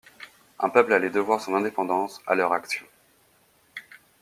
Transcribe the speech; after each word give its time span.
Un 0.57 0.69
peuple 0.71 0.93
allait 0.95 1.11
devoir 1.11 1.39
son 1.41 1.53
indépendance 1.53 2.23
à 2.25 2.33
leur 2.33 2.53
action. 2.53 2.87